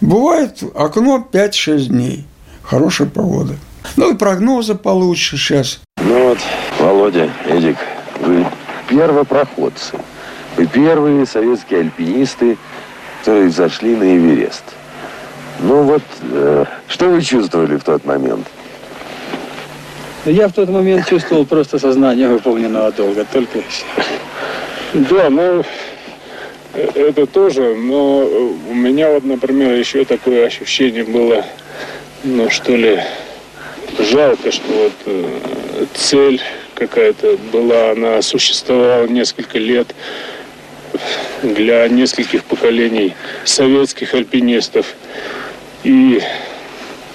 [0.00, 2.26] бывает окно 5-6 дней.
[2.62, 3.56] Хорошая погода.
[3.96, 5.80] Ну и прогнозы получше сейчас.
[5.98, 6.38] Ну вот,
[6.78, 7.76] Володя, Эдик,
[8.20, 8.46] вы
[8.88, 9.98] первопроходцы.
[10.56, 12.58] Вы первые советские альпинисты,
[13.20, 14.64] которые зашли на Эверест–
[15.62, 18.46] ну вот, э, что вы чувствовали в тот момент?
[20.24, 23.62] Я в тот момент чувствовал просто сознание выполненного долга, только.
[24.92, 25.64] Да, ну,
[26.74, 28.26] это тоже, но
[28.70, 31.44] у меня вот, например, еще такое ощущение было,
[32.24, 33.00] ну, что ли,
[33.98, 36.40] жалко, что вот э, цель
[36.74, 39.94] какая-то была, она существовала несколько лет
[41.42, 44.86] для нескольких поколений советских альпинистов.
[45.84, 46.20] И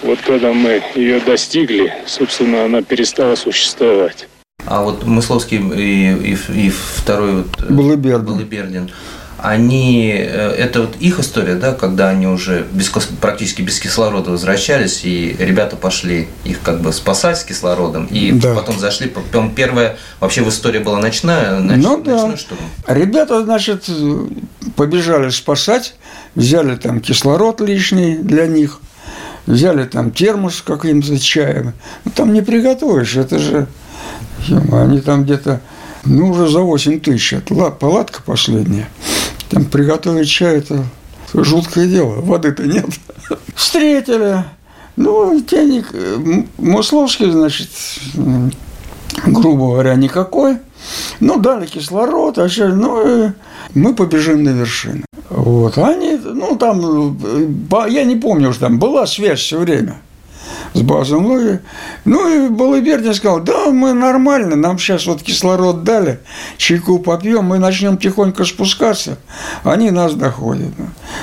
[0.04, 4.28] вот когда мы ее достигли, собственно, она перестала существовать.
[4.66, 8.92] А вот Мысловский и, и, и второй вот э, Балыбердин.
[9.38, 12.90] Они, э, это вот их история, да, когда они уже без,
[13.22, 18.56] практически без кислорода возвращались, и ребята пошли их как бы спасать с кислородом, и да.
[18.56, 22.16] потом зашли, потом первая вообще в истории была ночная, ноч, ну, да.
[22.16, 22.62] ночной штурм.
[22.88, 23.88] Ребята, значит,
[24.76, 25.96] побежали спасать,
[26.34, 28.80] взяли там кислород лишний для них,
[29.46, 31.74] взяли там термос каким-то чаем.
[32.06, 33.68] Ну, там не приготовишь, это же...
[34.72, 35.62] Они там где-то,
[36.06, 37.34] ну, уже за 8 тысяч.
[37.34, 38.88] Это палатка последняя.
[39.50, 40.84] Там приготовить чай– это
[41.34, 42.22] жуткое дело.
[42.22, 42.86] Воды-то нет.
[43.56, 44.44] Встретили.
[44.96, 45.94] Ну, денег
[46.58, 47.70] Мусловский, значит,
[49.26, 50.58] грубо говоря, никакой.
[51.20, 53.34] Ну, дали кислород, а сейчас, ну,
[53.74, 55.04] мы побежим на вершину.
[55.30, 57.18] Вот, они, ну, там,
[57.90, 59.98] я не помню уже, там была связь все время
[60.74, 61.28] с базом.
[62.06, 66.20] Ну, и Балыбердин сказал, да, мы нормально, нам сейчас вот кислород дали,
[66.58, 69.18] чайку попьем, мы начнем тихонько спускаться,
[69.64, 70.72] они нас доходят.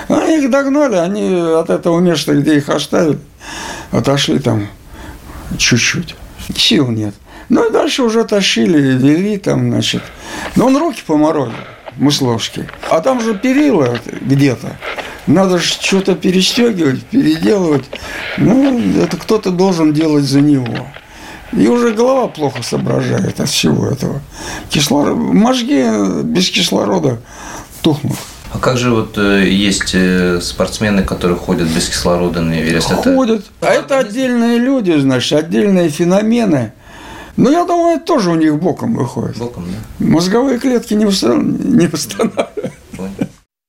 [0.08, 3.18] Они их догнали, они от этого места, где их оставили,
[3.90, 4.68] отошли там
[5.58, 6.16] чуть-чуть.
[6.56, 7.14] Сил нет.
[7.48, 10.02] Ну и дальше уже тащили, вели там, значит.
[10.56, 11.54] Но он руки поморозил,
[11.96, 12.64] Мысловский.
[12.90, 14.76] А там же перила где-то.
[15.26, 17.84] Надо же что-то перестегивать, переделывать.
[18.36, 20.86] Ну, это кто-то должен делать за него.
[21.52, 24.20] И уже голова плохо соображает от всего этого.
[24.68, 25.84] Кислород, мозги
[26.24, 27.20] без кислорода
[27.82, 28.18] тухнут.
[28.52, 32.92] А как же вот э, есть э, спортсмены, которые ходят без кислорода на Эверест?
[32.92, 33.44] Ходят.
[33.60, 33.68] Это...
[33.68, 36.72] А это отдельные люди, значит, отдельные феномены–
[37.36, 39.36] ну, я думаю, это тоже у них боком выходит.
[39.38, 40.06] Боком, да.
[40.06, 42.72] Мозговые клетки не, не восстанавливают.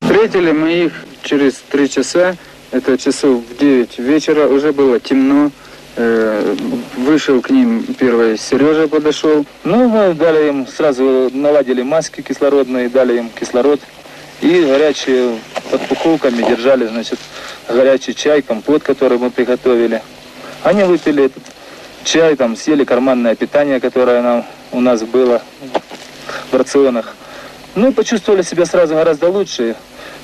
[0.00, 0.92] Встретили мы их
[1.26, 2.36] через три часа.
[2.70, 4.46] Это часов в 9 вечера.
[4.46, 5.50] Уже было темно.
[5.96, 6.54] Э,
[6.96, 9.44] вышел к ним первый Сережа подошел.
[9.64, 13.80] Ну, мы дали им, сразу наладили маски кислородные, дали им кислород.
[14.40, 15.38] И горячие
[15.70, 17.18] под пуховками держали, значит,
[17.68, 20.02] горячий чай, компот, который мы приготовили.
[20.62, 21.42] Они выпили этот
[22.04, 25.40] чай, там съели карманное питание, которое нам, у нас было
[26.52, 27.14] в рационах.
[27.74, 29.76] Ну, почувствовали себя сразу гораздо лучше.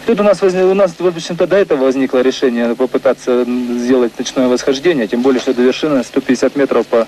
[0.06, 4.48] Тут у нас, возник, у нас, в общем-то, до этого возникло решение попытаться сделать ночное
[4.48, 7.06] восхождение, тем более, что до вершины 150 метров по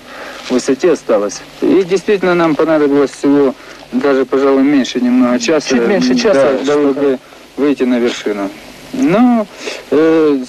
[0.49, 1.41] высоте осталось.
[1.61, 3.53] И действительно нам понадобилось всего
[3.91, 5.69] даже, пожалуй, меньше немного часа.
[5.69, 7.19] Чуть меньше часа, да, чтобы
[7.57, 8.49] выйти на вершину.
[8.93, 9.45] Ну,
[9.91, 10.43] э,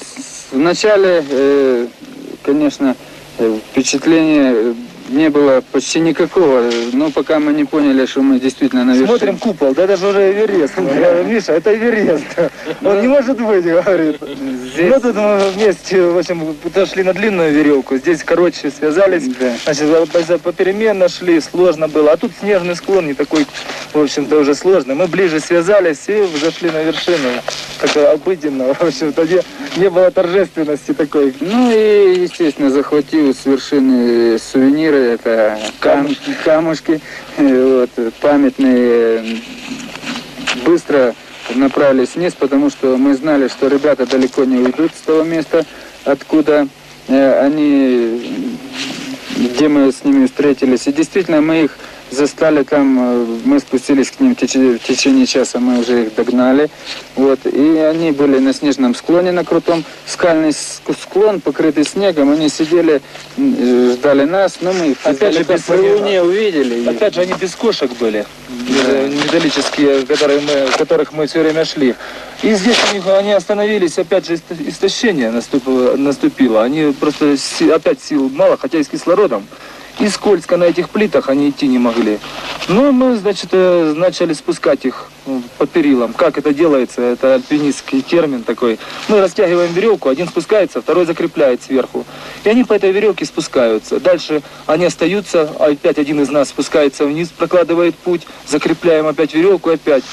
[0.52, 1.86] вначале, э,
[2.44, 2.94] конечно,
[3.38, 4.74] э, впечатление
[5.08, 9.08] не было почти никакого, но пока мы не поняли, что мы действительно на вершине.
[9.08, 10.74] Смотрим купол, да это же уже Эверест.
[11.26, 12.24] Миша, это Эверест.
[12.82, 14.20] Он не может быть, говорит.
[14.72, 14.90] Здесь...
[14.90, 17.96] Ну тут мы вместе, в общем, подошли на длинную веревку.
[17.96, 19.24] Здесь, короче, связались.
[19.38, 19.52] Да.
[19.64, 22.12] Значит, попеременно шли, сложно было.
[22.12, 23.46] А тут снежный склон не такой,
[23.92, 24.94] в общем-то, уже сложный.
[24.94, 27.28] Мы ближе связались и зашли на вершину.
[27.78, 29.40] Как обыденно, в общем-то, не,
[29.76, 31.34] не было торжественности такой.
[31.40, 36.08] Ну и, естественно, захватил с вершины сувениры, это кам
[36.44, 37.00] камушки,
[37.36, 39.40] вот, памятные.
[40.64, 41.14] Быстро
[41.54, 45.64] направились вниз, потому что мы знали, что ребята далеко не уйдут с того места,
[46.04, 46.66] откуда
[47.08, 48.48] э, они,
[49.36, 50.86] где мы с ними встретились.
[50.86, 51.78] И действительно, мы их
[52.10, 56.14] застали там, э, мы спустились к ним в течение, в течение часа, мы уже их
[56.14, 56.68] догнали.
[57.14, 62.30] Вот, и они были на снежном склоне, на крутом скальный склон, покрытый снегом.
[62.30, 63.00] Они сидели,
[63.36, 66.88] э, ждали нас, но мы их Опять же, без луне увидели.
[66.88, 68.24] Опять же, они без кошек были,
[68.86, 71.94] э, металлические, которые мы, которых мы все время шли.
[72.42, 75.96] И здесь у них они остановились, опять же, исто- истощение наступило.
[75.96, 76.62] наступило.
[76.62, 77.36] Они просто
[77.72, 79.46] опять сил мало, хотя и с кислородом.
[79.98, 82.18] И скользко на этих плитах они идти не могли.
[82.68, 85.08] Ну, мы, значит, э, начали спускать их
[85.56, 86.12] по перилам.
[86.12, 87.00] Как это делается?
[87.00, 88.78] Это альпинистский термин такой.
[89.08, 92.04] Мы растягиваем веревку, один спускается, второй закрепляет сверху.
[92.44, 93.98] И они по этой веревке спускаются.
[93.98, 100.04] Дальше они остаются, опять один из нас спускается вниз, прокладывает путь, закрепляем опять веревку, опять.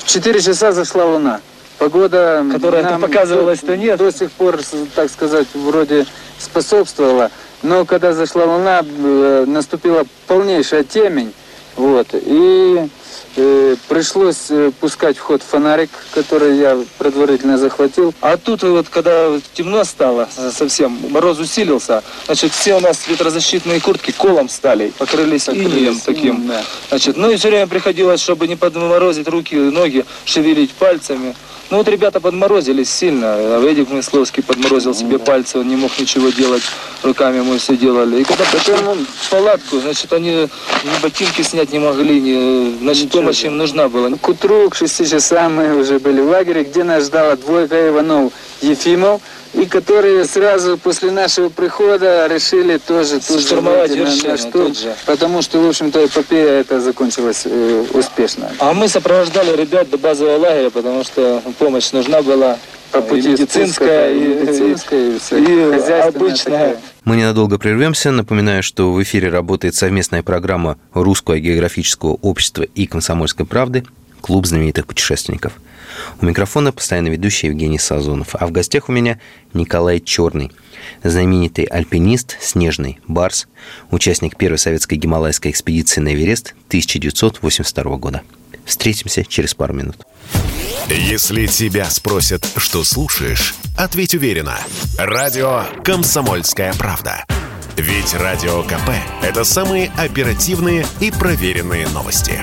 [0.00, 1.40] В 4 часа зашла луна.
[1.78, 3.98] Погода, Которая нам показывалась, что нет.
[3.98, 4.58] до сих пор,
[4.96, 6.06] так сказать, вроде
[6.40, 7.30] способствовала.
[7.62, 11.32] Но когда зашла луна, э, наступила полнейшая темень.
[11.76, 12.88] Вот, и
[13.36, 18.12] э, пришлось э, пускать в ход фонарик, который я предварительно захватил.
[18.20, 23.80] А тут вот, когда темно стало э, совсем, мороз усилился, значит, все у нас ветрозащитные
[23.80, 26.48] куртки колом стали, покрылись инеем таким.
[26.48, 26.62] да.
[26.88, 31.36] Значит, ну и все время приходилось, чтобы не подморозить руки, ноги, шевелить пальцами.
[31.70, 33.26] Ну вот ребята подморозились сильно.
[33.34, 36.62] А Эдик Мысловский подморозил себе пальцы, он не мог ничего делать,
[37.02, 38.20] руками мы все делали.
[38.20, 40.30] И когда пришли в палатку, значит, они
[40.84, 44.10] ни ботинки снять не могли, ни, значит, помощь им нужна была.
[44.16, 48.32] К утру, к 6 часам мы уже были в лагере, где нас ждала двойка Иванов
[48.60, 49.20] Ефимов,
[49.54, 54.36] и которые сразу после нашего прихода решили тоже тут же Штурмовать выйти на- на вершину
[54.38, 54.94] штурм, тут же.
[55.06, 58.50] потому что, в общем-то, эпопея эта закончилась э, успешно.
[58.58, 62.58] А мы сопровождали ребят до базового лагеря, потому что помощь нужна была.
[62.90, 66.44] По и пути медицинская, и, спуска, и медицинская, и, и всякая хозяйственная обычная.
[66.68, 66.76] такая.
[67.04, 68.10] Мы ненадолго прервемся.
[68.12, 73.84] Напоминаю, что в эфире работает совместная программа Русского географического общества и Комсомольской правды
[74.22, 75.52] «Клуб знаменитых путешественников».
[76.20, 78.34] У микрофона постоянно ведущий Евгений Сазонов.
[78.34, 79.18] А в гостях у меня
[79.54, 80.52] Николай Черный,
[81.02, 83.46] знаменитый альпинист, снежный барс,
[83.90, 88.22] участник первой советской гималайской экспедиции на Эверест 1982 года.
[88.64, 89.96] Встретимся через пару минут.
[90.88, 94.58] Если тебя спросят, что слушаешь, ответь уверенно.
[94.98, 97.24] Радио «Комсомольская правда».
[97.76, 98.90] Ведь Радио КП–
[99.22, 102.42] это самые оперативные и проверенные новости.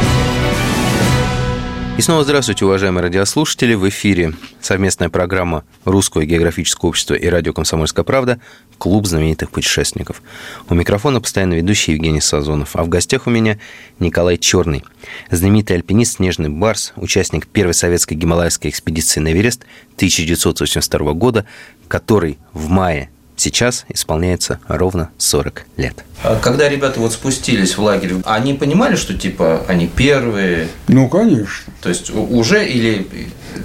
[2.01, 3.75] И снова здравствуйте, уважаемые радиослушатели.
[3.75, 8.39] В эфире совместная программа Русского географического общества и радио «Комсомольская правда»
[8.79, 10.23] «Клуб знаменитых путешественников».
[10.67, 12.75] У микрофона постоянно ведущий Евгений Сазонов.
[12.75, 13.59] А в гостях у меня
[13.99, 14.83] Николай Черный,
[15.29, 19.65] знаменитый альпинист «Снежный барс», участник первой советской гималайской экспедиции на Эверест
[19.97, 21.45] 1982 года,
[21.87, 23.11] который в мае
[23.41, 26.05] сейчас исполняется ровно 40 лет.
[26.23, 31.73] А Когда ребята вот спустились в лагерь, они понимали, что типа они первые, Ну, конечно.
[31.81, 33.07] то есть уже или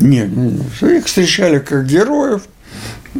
[0.00, 0.90] Нет, нет, нет.
[0.90, 2.42] их встречали как героев,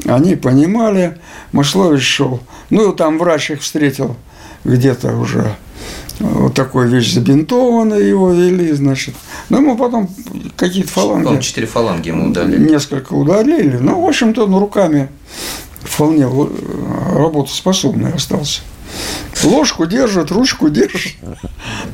[0.07, 1.19] они понимали,
[1.53, 2.41] Машлович шел.
[2.71, 4.17] Ну, там врач их встретил
[4.65, 5.55] где-то уже
[6.19, 9.15] вот такой вещь забинтованный, его вели, значит.
[9.51, 10.09] Ну, ему потом
[10.57, 12.57] какие-то по-моему, фаланги четыре фаланги ему дали.
[12.59, 13.77] несколько удалили.
[13.77, 15.09] Ну, в общем-то, он руками
[15.87, 18.61] вполне э, работоспособный остался.
[19.43, 21.15] Ложку держит, ручку держит.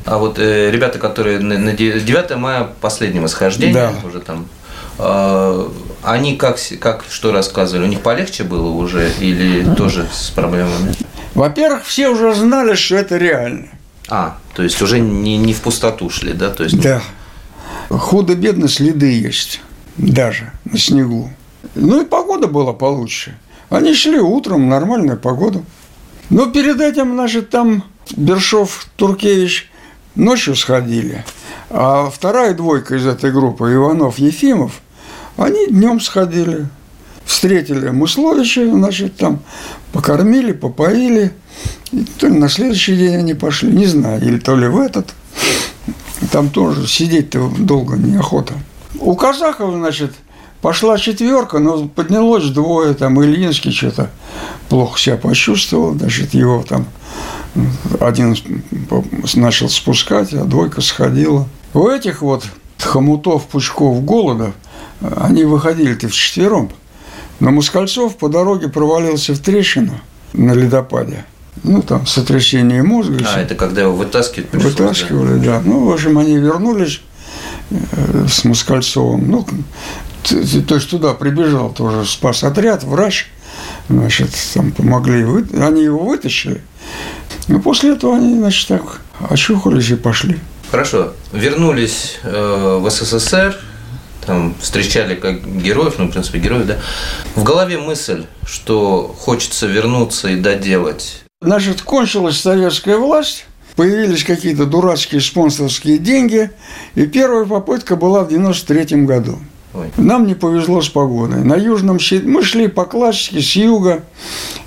[0.05, 3.93] А вот э, ребята, которые на, на 9 мая последнего схождения, Да.
[4.07, 4.47] уже там,
[4.99, 5.69] э,
[6.03, 7.85] они как, как что рассказывали?
[7.85, 10.93] У них полегче было уже или тоже с проблемами?
[11.33, 13.67] Во-первых, все уже знали, что это реально.
[14.07, 16.49] А, то есть уже не, не в пустоту шли, да?
[16.49, 17.01] То есть, Да.
[17.89, 19.61] Худо-бедно следы есть.
[19.97, 21.29] Даже на снегу.
[21.75, 23.37] Ну и погода была получше.
[23.73, 25.63] Они шли утром, нормальная погода.
[26.29, 27.83] Но перед этим, значит, там
[28.15, 29.67] Бершов, Туркевич
[30.13, 31.25] ночью сходили.
[31.71, 34.73] А вторая двойка из этой группы, Иванов, Ефимов,
[35.37, 36.67] они днем сходили.
[37.25, 39.39] Встретили Мусловича, значит, там
[39.91, 41.31] покормили, попоили.
[41.91, 45.15] И то ли на следующий день они пошли, не знаю, или то ли в этот.
[46.31, 48.53] Там тоже сидеть-то долго неохота.
[48.99, 50.13] У казахов, значит,
[50.63, 54.09] пошла четверка, но поднялось двое, там Ильинский что-то
[54.69, 56.87] плохо себя почувствовал, значит, его там
[57.99, 58.33] один
[59.35, 61.49] начал спускать, а двойка сходила.
[61.73, 62.45] У этих вот
[62.79, 64.53] хомутов, пучков, голода,
[65.01, 66.71] они выходили-то вчетвером.
[67.41, 69.99] Но Москальцов по дороге провалился в трещину
[70.31, 71.25] на ледопаде.
[71.63, 73.17] Ну, там, сотрясение мозга.
[73.35, 74.83] А, это когда его вытаскивать пришлось, да?
[74.83, 75.61] Вытаскивали, да.
[75.63, 77.01] Ну, в общем, они вернулись
[77.69, 79.29] э, с Москальцовым.
[79.29, 79.45] Ну,
[80.23, 83.27] то есть туда прибежал тоже спас отряд, врач.
[83.89, 86.61] Значит, там помогли, вы- они его вытащили.
[87.47, 90.39] Ну, после этого они, значит, так очухались и пошли.
[90.71, 91.13] Хорошо.
[91.31, 93.55] Вернулись э, в СССР,
[94.25, 96.77] там встречали как героев, ну, в принципе, героев, да.
[97.35, 101.23] В голове мысль, что хочется вернуться и доделать.
[101.41, 103.45] Значит, кончилась советская власть,
[103.75, 106.49] появились какие-то дурацкие спонсорские деньги,
[106.95, 109.39] и первая попытка была в 93 году.
[109.73, 109.91] Ой.
[109.97, 111.43] Нам не повезло с погодой.
[111.43, 114.03] На южном седле, мы шли по классике с юга,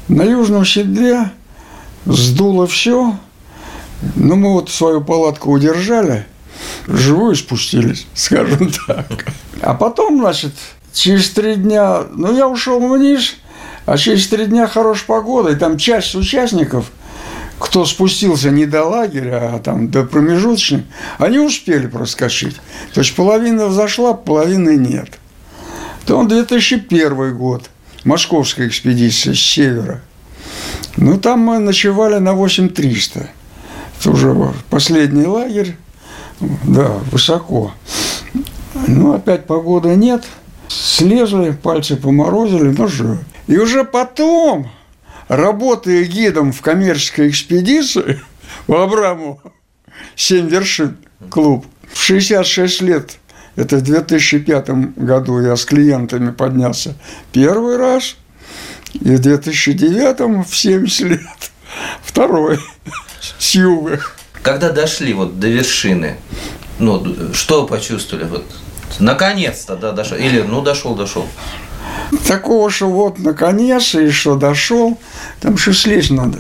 [0.08, 1.30] на южном седле
[2.06, 3.16] сдуло все,
[4.16, 6.26] но мы вот свою палатку удержали,
[6.88, 9.06] живую спустились, скажем так.
[9.60, 10.52] А потом, значит,
[10.92, 13.36] через три дня, ну, я ушел вниз,
[13.84, 16.90] а через три дня хорошая погода, и там часть участников,
[17.58, 20.82] кто спустился не до лагеря, а там до промежуточных,
[21.18, 22.56] они успели проскочить.
[22.92, 25.18] То есть половина взошла, половины нет.
[26.04, 27.70] То он 2001 год,
[28.04, 30.02] московская экспедиция с севера.
[30.96, 33.30] Ну, там мы ночевали на 8300.
[33.98, 35.76] Это уже последний лагерь,
[36.40, 37.72] да, высоко.
[38.86, 40.24] Ну, опять погоды нет.
[40.68, 43.18] Слезли, пальцы поморозили, ну живы.
[43.46, 44.68] И уже потом,
[45.28, 48.20] работая гидом в коммерческой экспедиции
[48.66, 49.40] в Абраму,
[50.14, 50.96] «Семь вершин»
[51.30, 53.18] клуб, в 66 лет,
[53.56, 56.94] это в 2005 году я с клиентами поднялся
[57.32, 58.16] первый раз,
[58.92, 61.20] и в 2009 в 70 лет
[62.02, 62.58] второй
[63.38, 64.00] с юга.
[64.42, 66.16] Когда дошли вот до вершины,
[66.78, 68.24] ну, что почувствовали?
[68.24, 68.44] Вот,
[68.98, 70.16] наконец-то, да, дошел.
[70.16, 71.26] Или, ну, дошел, дошел.
[72.26, 74.98] Такого, что вот наконец, и что дошел,
[75.40, 76.38] там что слезть надо.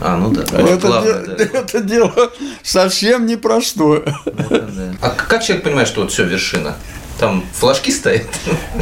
[0.00, 0.42] А, ну да.
[0.56, 1.58] Это, главное, де- да.
[1.58, 2.32] это дело
[2.62, 4.02] совсем непростое.
[4.24, 4.94] Это да.
[5.00, 6.76] А как человек понимает, что вот все, вершина?
[7.18, 8.26] Там флажки стоят?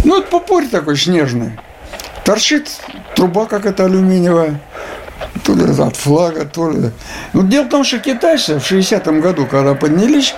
[0.05, 1.59] Ну, это попорь такой снежный.
[2.25, 2.71] Торчит
[3.17, 4.61] труба какая-то алюминиевая.
[5.43, 6.91] То ли от флага, то ли...
[7.33, 10.35] Ну, дело в том, что китайцы в 60-м году, когда поднялись,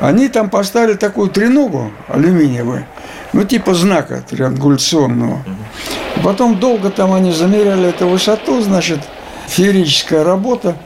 [0.00, 2.86] они там поставили такую треногу алюминиевую,
[3.36, 5.44] ну, типа знака триангуляционного.
[6.24, 9.00] Потом долго там они замеряли эту высоту, значит,
[9.46, 10.78] феерическая работа.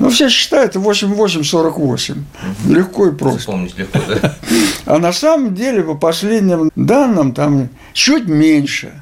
[0.00, 2.24] Ну, все считают 8,848.
[2.68, 3.38] Легко и просто.
[3.38, 4.34] Вспомнить легко, да?
[4.86, 8.92] А на самом деле, по последним данным, там чуть меньше.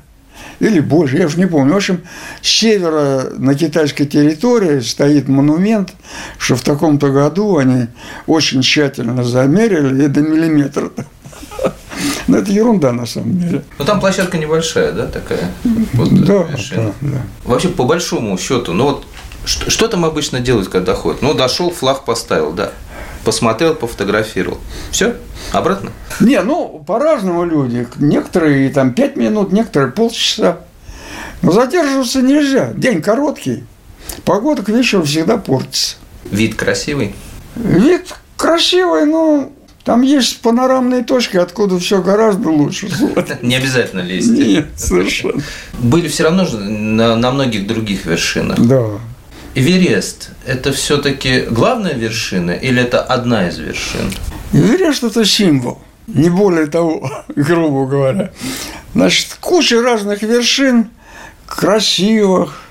[0.61, 1.73] Или больше, я уж не помню.
[1.73, 2.03] В общем,
[2.43, 5.95] с севера на китайской территории стоит монумент,
[6.37, 7.87] что в таком-то году они
[8.27, 10.91] очень тщательно замерили и до миллиметра.
[12.29, 13.63] Но это ерунда на самом деле.
[13.79, 15.51] Ну, там площадка небольшая, да, такая?
[15.95, 17.23] Вот, Да, да, да.
[17.45, 19.07] Вообще, по большому счету, ну вот
[19.45, 21.23] что, что там обычно делают, когда ходят?
[21.23, 22.73] Ну, дошел, флаг поставил, да.
[23.25, 24.59] Посмотрел, пофотографировал.
[24.91, 25.17] Все?
[25.53, 25.91] Обратно?
[26.21, 27.87] Не, ну, по-разному люди.
[27.99, 30.61] Некоторые там пять минут, некоторые полчаса.
[31.41, 32.73] Но задерживаться нельзя.
[32.75, 33.65] День короткий.
[34.25, 35.97] Погода к вечеру всегда портится.
[36.31, 37.15] Вид красивый.
[37.57, 39.51] Вид красивый, но
[39.85, 42.89] там есть панорамные точки, откуда все гораздо лучше.
[43.43, 44.31] Не обязательно лезть.
[44.31, 45.43] Нет, совершенно.
[45.79, 48.59] Были все равно же на, на многих других вершинах.
[48.61, 48.85] Да.
[49.55, 54.11] Эверест– это все-таки главная вершина или это одна из вершин?
[54.53, 58.33] Эверест– это символ, не более того, грубо говоря.
[58.95, 60.91] Значит, куча разных вершин,
[61.47, 62.63] красивых.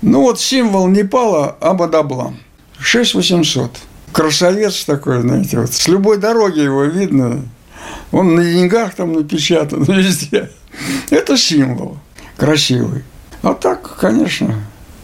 [0.00, 2.38] Ну вот символ Непала– Абадаблам.
[2.78, 3.70] 6800.
[4.12, 7.44] Красавец такой, знаете, вот с любой дороги его видно.
[8.12, 10.50] Он на деньгах там напечатан везде.
[11.10, 11.98] Это символ
[12.36, 13.04] красивый.
[13.42, 14.54] А так, конечно.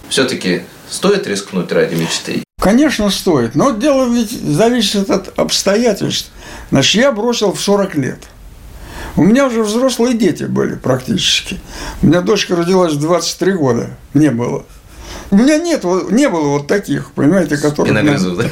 [0.09, 2.43] Все-таки стоит рискнуть ради мечты?
[2.59, 3.55] Конечно, стоит.
[3.55, 6.31] Но дело ведь зависит от обстоятельств.
[6.71, 8.19] Значит, я бросил в 40 лет.
[9.17, 11.61] У меня уже взрослые дети были практически.
[12.03, 13.91] У меня дочка родилась в 23 года.
[14.15, 14.65] Не было.
[15.35, 15.83] У меня нет,
[16.13, 17.93] не было вот таких, понимаете, которые...
[17.93, 18.45] Иногрызу, да?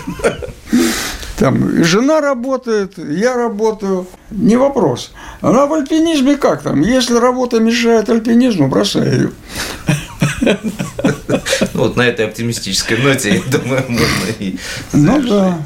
[1.39, 4.09] Там жена работает, я работаю.
[4.33, 5.13] Не вопрос.
[5.43, 6.81] А в альпинизме как там?
[6.81, 9.31] Если работа мешает альпинизму, бросай ее.
[11.75, 14.57] Вот на этой оптимистической ноте, я думаю, можно и
[14.93, 15.59] Ну да.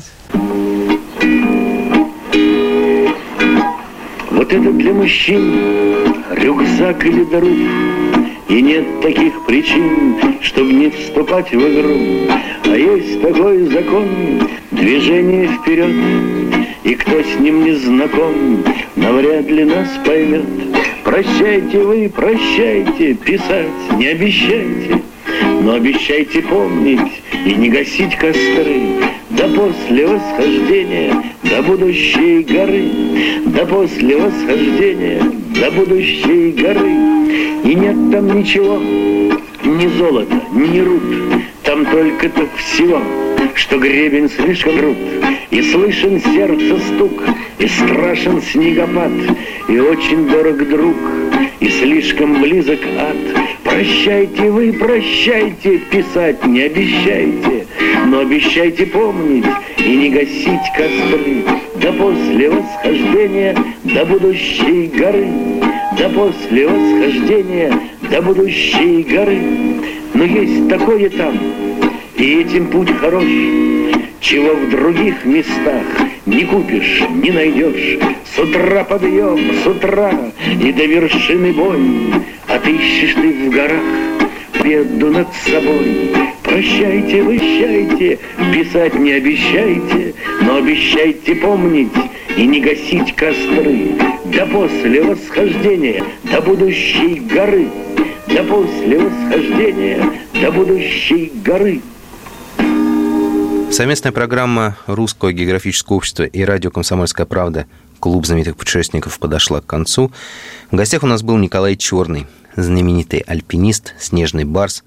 [4.30, 7.85] Вот это для мужчин рюкзак или дорог
[8.48, 12.32] и нет таких причин, чтобы не вступать в игру.
[12.64, 15.90] А есть такой закон, движение вперед,
[16.84, 20.44] и кто с ним не знаком, навряд ли нас поймет.
[21.04, 23.66] Прощайте вы, прощайте, писать
[23.96, 25.00] не обещайте,
[25.62, 28.82] но обещайте помнить и не гасить костры
[29.30, 31.14] До после восхождения
[31.56, 32.84] до будущей горы
[33.46, 35.22] До после восхождения
[35.58, 36.92] до будущей горы.
[37.64, 41.02] И нет там ничего, ни золота, ни руд
[41.62, 43.00] Там только то всего,
[43.54, 44.98] что гребень слишком рут.
[45.50, 47.22] И слышен сердце стук,
[47.58, 49.12] и страшен снегопад.
[49.68, 50.96] И очень дорог друг,
[51.60, 53.16] и слишком близок ад.
[53.64, 57.66] Прощайте вы, прощайте, писать не обещайте,
[58.06, 59.44] но обещайте помнить
[59.86, 61.44] и не гасить костры
[61.76, 65.28] до после восхождения до будущей горы,
[65.96, 67.72] до после восхождения
[68.10, 69.38] до будущей горы.
[70.12, 71.38] Но есть такое там,
[72.16, 73.24] и этим путь хорош,
[74.20, 75.84] чего в других местах
[76.26, 77.98] не купишь, не найдешь.
[78.34, 80.12] С утра подъем, с утра
[80.60, 81.78] и до вершины бой,
[82.48, 83.82] Отыщешь ты в горах
[84.66, 86.35] победу над собой.
[86.56, 88.18] Прощайте, прощайте,
[88.50, 91.92] писать не обещайте, но обещайте помнить
[92.34, 93.90] и не гасить костры.
[94.24, 97.68] Да после восхождения до будущей горы,
[98.28, 100.02] да после восхождения
[100.32, 101.82] до будущей горы.
[103.70, 107.66] Совместная программа Русского географического общества и радио «Комсомольская правда»
[108.00, 110.10] «Клуб знаменитых путешественников» подошла к концу.
[110.70, 112.26] В гостях у нас был Николай Черный,
[112.56, 114.82] знаменитый альпинист, снежный барс,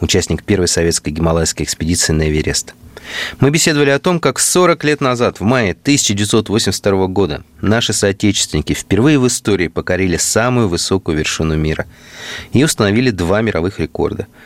[0.00, 2.74] участник первой советской гималайской экспедиции на Эверест.
[3.40, 9.18] Мы беседовали о том, как 40 лет назад, в мае 1982 года, наши соотечественники впервые
[9.18, 11.86] в истории покорили самую высокую вершину мира
[12.52, 14.26] и установили два мировых рекорда–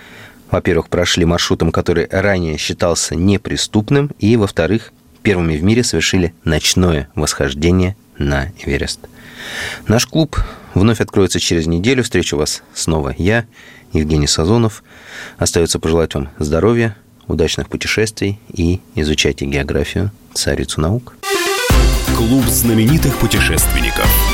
[0.51, 7.97] во-первых, прошли маршрутом, который ранее считался неприступным, и, во-вторых, первыми в мире совершили ночное восхождение
[8.17, 9.01] на Эверест.
[9.87, 10.39] Наш клуб
[10.75, 12.03] вновь откроется через неделю.
[12.03, 13.47] Встречу вас снова я,
[13.93, 14.83] Евгений Сазонов.
[15.39, 16.97] Остается пожелать вам здоровья,
[17.27, 21.15] удачных путешествий и изучайте географию, царицу наук.
[22.17, 24.09] Клуб знаменитых путешественников–